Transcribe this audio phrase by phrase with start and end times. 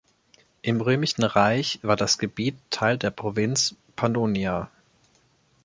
[0.63, 4.71] Im Römischen Reich war das Gebiet Teil der Provinz Pannonia.